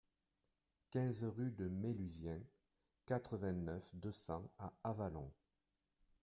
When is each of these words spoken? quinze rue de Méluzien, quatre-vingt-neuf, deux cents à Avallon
quinze 0.89 1.23
rue 1.25 1.51
de 1.51 1.67
Méluzien, 1.67 2.39
quatre-vingt-neuf, 3.05 3.87
deux 3.93 4.11
cents 4.11 4.49
à 4.57 4.73
Avallon 4.83 5.31